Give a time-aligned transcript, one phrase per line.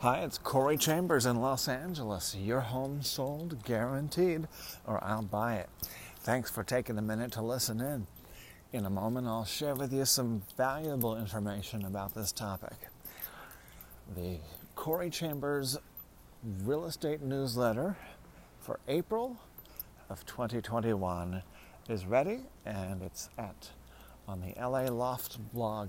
[0.00, 2.36] Hi, it's Corey Chambers in Los Angeles.
[2.36, 4.46] Your home sold guaranteed,
[4.86, 5.68] or I'll buy it.
[6.20, 8.06] Thanks for taking a minute to listen in.
[8.72, 12.76] In a moment, I'll share with you some valuable information about this topic.
[14.14, 14.38] The
[14.76, 15.76] Corey Chambers
[16.62, 17.96] real estate newsletter
[18.60, 19.36] for April
[20.08, 21.42] of 2021
[21.88, 23.70] is ready and it's at
[24.28, 25.88] on the LA Loft blog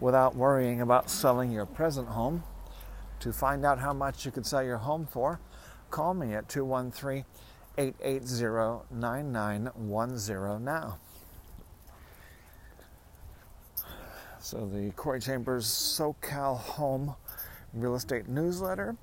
[0.00, 2.42] without worrying about selling your present home.
[3.20, 5.40] To find out how much you could sell your home for,
[5.90, 7.24] call me at 213
[7.76, 10.98] 880 9910 now.
[14.40, 17.14] So, the Corey Chambers SoCal Home
[17.74, 18.96] Real Estate Newsletter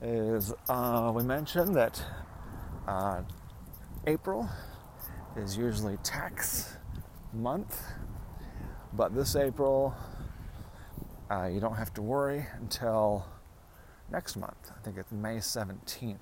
[0.00, 2.02] is, uh, we mentioned that
[2.88, 3.20] uh,
[4.06, 4.48] April
[5.36, 6.76] is usually tax
[7.32, 7.80] month,
[8.92, 9.94] but this April
[11.32, 13.24] uh, you don't have to worry until
[14.10, 14.70] next month.
[14.76, 16.18] I think it's May 17th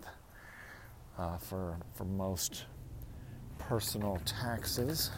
[1.19, 2.67] uh, for, for most
[3.59, 5.11] personal taxes.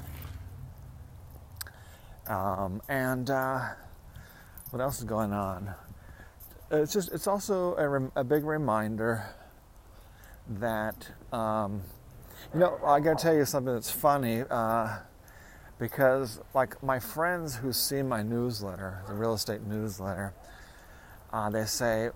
[2.27, 3.61] Um, and uh,
[4.71, 5.75] what else is going on?
[6.71, 9.27] It's just it's also a, rem- a big reminder
[10.49, 11.83] that um,
[12.55, 14.43] you know I got to tell you something that's funny.
[14.49, 15.01] Uh,
[15.79, 20.35] because like my friends who see my newsletter, the real estate newsletter,
[21.33, 22.11] uh, they say,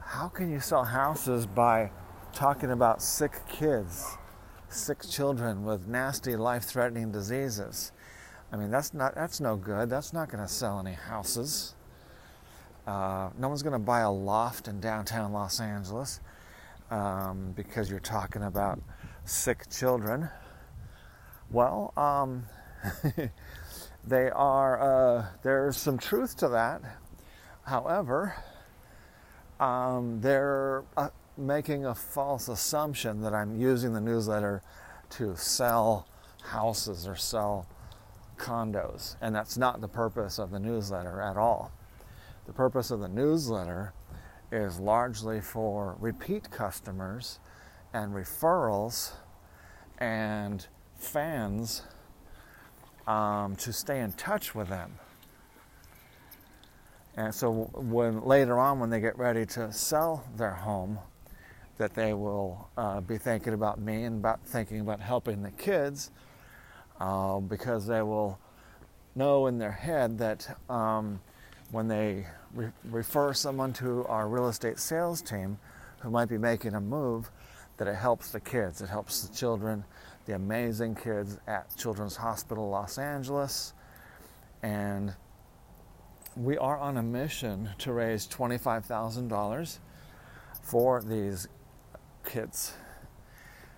[0.00, 1.90] "How can you sell houses by
[2.32, 4.16] talking about sick kids,
[4.68, 7.92] sick children with nasty, life-threatening diseases?"
[8.52, 9.88] I mean, that's not that's no good.
[9.90, 11.74] That's not going to sell any houses.
[12.86, 16.20] Uh, no one's going to buy a loft in downtown Los Angeles
[16.90, 18.80] um, because you're talking about
[19.24, 20.28] sick children.
[21.50, 22.46] Well, um,
[24.06, 24.80] they are.
[24.80, 26.80] Uh, there's some truth to that.
[27.64, 28.36] However,
[29.58, 34.62] um, they're uh, making a false assumption that I'm using the newsletter
[35.10, 36.06] to sell
[36.44, 37.66] houses or sell
[38.36, 41.72] condos, and that's not the purpose of the newsletter at all.
[42.46, 43.92] The purpose of the newsletter
[44.52, 47.40] is largely for repeat customers
[47.92, 49.12] and referrals
[49.98, 50.66] and
[51.00, 51.82] fans
[53.06, 54.92] um, to stay in touch with them.
[57.16, 60.98] And so when later on, when they get ready to sell their home,
[61.78, 66.10] that they will uh, be thinking about me and about thinking about helping the kids,
[67.00, 68.38] uh, because they will
[69.14, 71.20] know in their head that um,
[71.70, 75.58] when they re- refer someone to our real estate sales team
[76.00, 77.30] who might be making a move,
[77.80, 79.82] that it helps the kids, it helps the children,
[80.26, 83.72] the amazing kids at Children's Hospital Los Angeles.
[84.62, 85.14] And
[86.36, 89.78] we are on a mission to raise $25,000
[90.60, 91.48] for these
[92.22, 92.74] kids.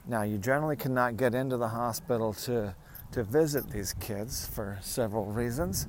[0.05, 2.75] Now, you generally cannot get into the hospital to,
[3.13, 5.87] to visit these kids for several reasons,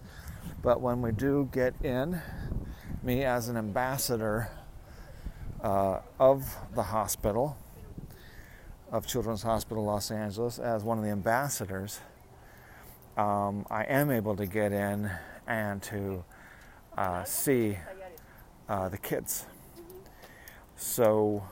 [0.61, 2.21] but when we do get in,
[3.01, 4.51] me as an ambassador
[5.63, 7.57] uh, of the hospital,
[8.93, 11.99] of Children's Hospital Los Angeles as one of the ambassadors,
[13.17, 15.09] um, I am able to get in
[15.47, 16.23] and to
[16.95, 17.79] uh, see
[18.69, 19.47] uh, the kids.
[20.75, 21.43] So,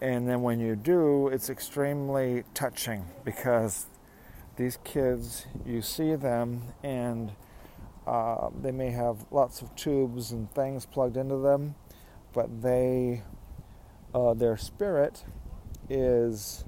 [0.00, 3.86] and then when you do, it's extremely touching because
[4.56, 7.30] these kids, you see them and
[8.08, 11.76] uh, they may have lots of tubes and things plugged into them,
[12.32, 13.22] but they,
[14.12, 15.22] uh, their spirit
[15.92, 16.64] is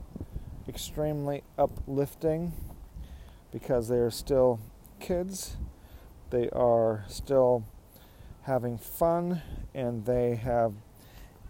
[0.69, 2.53] extremely uplifting
[3.50, 4.61] because they are still
[5.00, 5.56] kids,
[6.29, 7.65] they are still
[8.43, 9.41] having fun,
[9.75, 10.75] and they have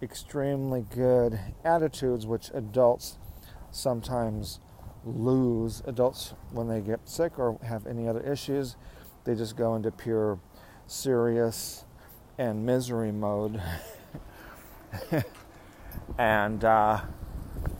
[0.00, 3.19] extremely good attitudes, which adults
[3.73, 4.61] sometimes
[5.05, 5.82] lose.
[5.85, 8.77] Adults, when they get sick or have any other issues,
[9.25, 10.38] they just go into pure
[10.87, 11.85] serious
[12.38, 13.61] and misery mode.
[16.19, 17.00] and uh,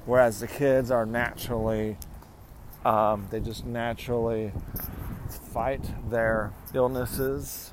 [0.07, 1.97] whereas the kids are naturally
[2.85, 4.53] um, they just naturally
[5.53, 7.73] fight their illnesses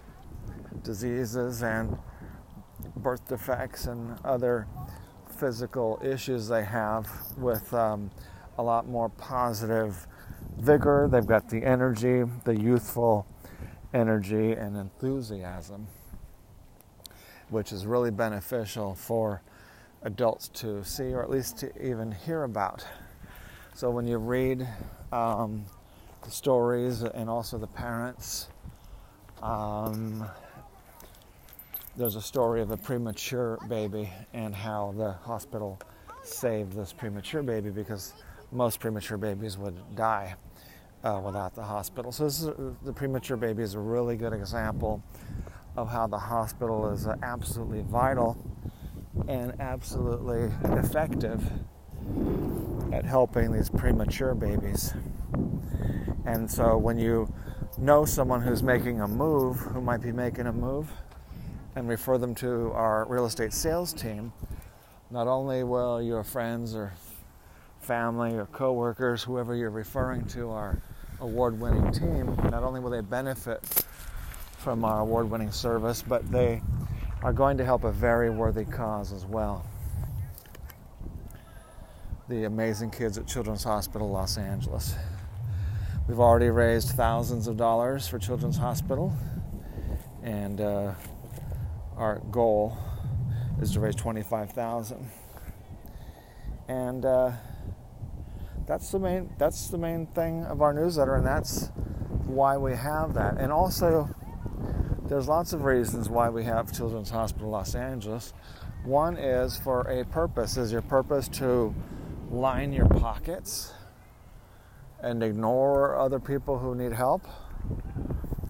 [0.83, 1.97] diseases and
[2.95, 4.67] birth defects and other
[5.37, 8.11] physical issues they have with um,
[8.57, 10.07] a lot more positive
[10.57, 11.07] vigor.
[11.11, 13.25] They've got the energy, the youthful
[13.93, 15.87] energy, and enthusiasm,
[17.49, 19.41] which is really beneficial for
[20.03, 22.85] adults to see or at least to even hear about.
[23.75, 24.67] So when you read
[25.11, 25.65] um,
[26.23, 28.49] the stories and also the parents,
[29.41, 30.27] um,
[31.97, 35.79] there's a story of a premature baby and how the hospital
[36.23, 38.13] saved this premature baby because
[38.51, 40.35] most premature babies would die
[41.03, 42.11] uh, without the hospital.
[42.11, 42.41] So is,
[42.83, 45.01] the premature baby is a really good example
[45.75, 48.37] of how the hospital is absolutely vital
[49.27, 51.43] and absolutely effective
[52.93, 54.93] at helping these premature babies.
[56.25, 57.31] And so when you
[57.77, 60.91] know someone who's making a move, who might be making a move,
[61.75, 64.33] and refer them to our real estate sales team,
[65.09, 66.93] not only will your friends or
[67.81, 70.81] family or coworkers, whoever you're referring to, our
[71.19, 73.85] award-winning team, not only will they benefit
[74.57, 76.61] from our award-winning service, but they
[77.23, 79.65] are going to help a very worthy cause as well.
[82.29, 84.95] The amazing kids at Children's Hospital Los Angeles.
[86.07, 89.13] We've already raised thousands of dollars for Children's Hospital,
[90.23, 90.93] and uh,
[91.95, 92.75] our goal
[93.61, 95.09] is to raise 25,000.
[96.67, 97.33] And uh,
[98.65, 101.67] that's the main that's the main thing of our newsletter, and that's
[102.25, 103.37] why we have that.
[103.37, 104.09] And also,
[105.11, 108.31] there's lots of reasons why we have Children's Hospital Los Angeles.
[108.85, 110.55] One is for a purpose.
[110.55, 111.75] Is your purpose to
[112.29, 113.73] line your pockets
[115.01, 117.27] and ignore other people who need help?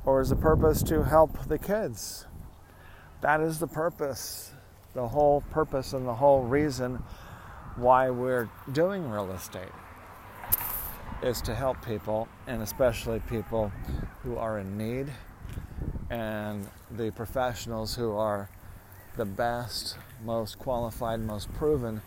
[0.05, 2.27] Or is the purpose to help the kids?
[3.21, 4.51] That is the purpose,
[4.93, 7.01] the whole purpose and the whole reason
[7.75, 9.73] why we're doing real estate
[11.23, 13.71] is to help people and especially people
[14.21, 15.11] who are in need
[16.11, 18.49] and the professionals who are
[19.15, 22.01] the best, most qualified, most proven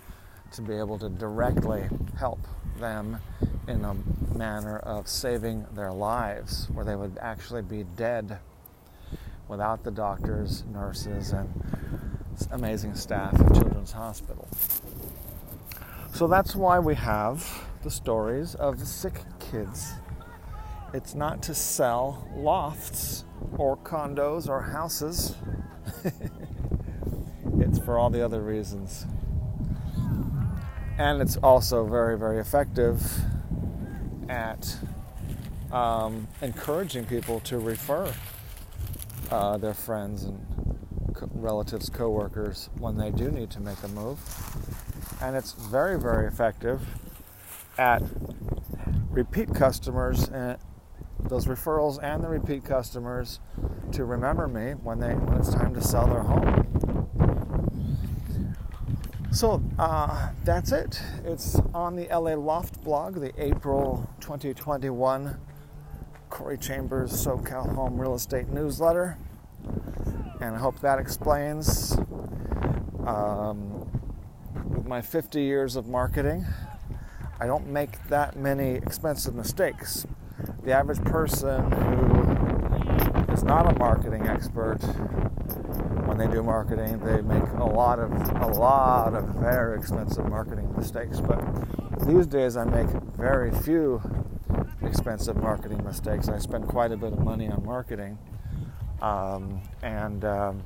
[0.52, 1.84] to be able to directly
[2.18, 2.38] help
[2.78, 3.18] them
[3.66, 3.94] in a
[4.36, 8.38] manner of saving their lives where they would actually be dead
[9.48, 11.48] without the doctors, nurses, and
[12.50, 14.46] amazing staff of Children's Hospital.
[16.12, 19.94] So that's why we have the stories of the sick kids.
[20.92, 23.13] It's not to sell lofts
[23.56, 25.34] or condos or houses.
[27.60, 29.06] it's for all the other reasons.
[30.98, 33.02] And it's also very, very effective
[34.28, 34.76] at
[35.72, 38.12] um, encouraging people to refer
[39.30, 40.78] uh, their friends and
[41.14, 44.20] co- relatives, coworkers when they do need to make a move.
[45.20, 46.82] And it's very, very effective
[47.76, 48.02] at
[49.10, 50.58] repeat customers and
[51.28, 53.40] those referrals and the repeat customers
[53.92, 56.64] to remember me when they when it's time to sell their home.
[59.32, 61.02] So uh, that's it.
[61.24, 65.40] It's on the LA Loft blog, the April 2021
[66.30, 69.18] Corey Chambers SoCal Home Real Estate Newsletter.
[70.40, 71.96] And I hope that explains
[73.06, 73.88] um,
[74.68, 76.46] with my 50 years of marketing,
[77.40, 80.06] I don't make that many expensive mistakes.
[80.64, 84.78] The average person who is not a marketing expert,
[86.06, 90.72] when they do marketing, they make a lot of a lot of very expensive marketing
[90.74, 91.20] mistakes.
[91.20, 91.42] But
[92.06, 94.00] these days, I make very few
[94.80, 96.30] expensive marketing mistakes.
[96.30, 98.16] I spend quite a bit of money on marketing,
[99.02, 100.62] um, and um,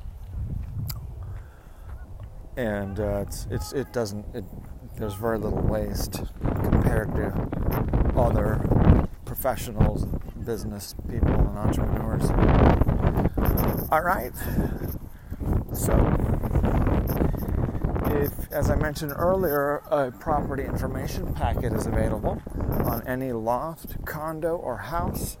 [2.55, 4.45] and uh, it's, it's it doesn't it,
[4.95, 7.33] there's very little waste compared to
[8.15, 8.61] other
[9.29, 10.05] professionals,
[10.43, 12.31] business people, and entrepreneurs.
[13.91, 14.31] All right,
[15.71, 15.93] so
[18.07, 22.41] if, as I mentioned earlier, a property information packet is available
[22.85, 25.37] on any loft, condo, or house,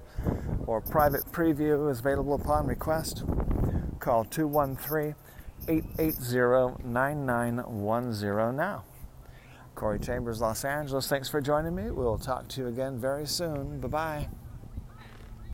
[0.67, 3.23] or private preview is available upon request.
[3.99, 5.15] Call 213
[5.67, 8.83] 880 9910 now.
[9.79, 11.07] Corey Chambers, Los Angeles.
[11.07, 11.89] Thanks for joining me.
[11.89, 13.79] We'll talk to you again very soon.
[13.79, 14.29] Bye bye.